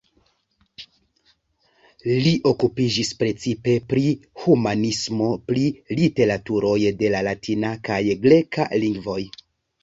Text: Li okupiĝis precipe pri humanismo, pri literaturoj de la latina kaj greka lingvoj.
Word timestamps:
Li 2.27 2.31
okupiĝis 2.51 3.11
precipe 3.19 3.75
pri 3.91 4.05
humanismo, 4.45 5.27
pri 5.51 5.67
literaturoj 6.01 6.75
de 7.03 7.13
la 7.19 7.23
latina 7.29 7.73
kaj 7.91 8.01
greka 8.27 8.67
lingvoj. 8.87 9.21